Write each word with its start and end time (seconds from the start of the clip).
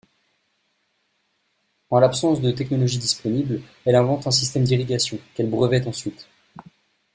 En 1.91 1.99
l'absence 1.99 2.41
de 2.41 2.49
technologies 2.49 2.97
disponibles, 2.97 3.61
elle 3.85 3.93
invente 3.93 4.25
un 4.25 4.31
système 4.31 4.63
d'irrigation, 4.63 5.19
qu'elle 5.35 5.47
brevète 5.47 5.85
ensuite. 5.85 6.27